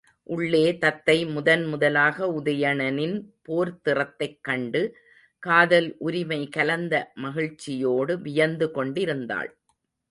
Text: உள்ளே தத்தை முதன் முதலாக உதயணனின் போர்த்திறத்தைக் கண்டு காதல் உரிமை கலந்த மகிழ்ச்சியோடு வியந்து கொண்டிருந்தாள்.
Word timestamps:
உள்ளே 0.23 0.77
தத்தை 0.77 1.25
முதன் 1.25 1.65
முதலாக 1.65 2.27
உதயணனின் 2.31 3.15
போர்த்திறத்தைக் 3.47 4.39
கண்டு 4.41 4.81
காதல் 5.43 5.95
உரிமை 5.99 6.49
கலந்த 6.49 7.11
மகிழ்ச்சியோடு 7.15 8.21
வியந்து 8.21 8.71
கொண்டிருந்தாள். 8.71 9.51